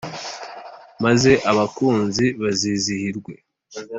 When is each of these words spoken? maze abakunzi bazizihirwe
maze 1.03 1.31
abakunzi 1.51 2.25
bazizihirwe 2.41 3.33